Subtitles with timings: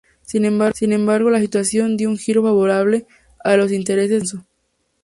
[0.23, 3.05] Sin embargo, la situación dio un giro favorable
[3.43, 4.45] a los intereses de Alfonso.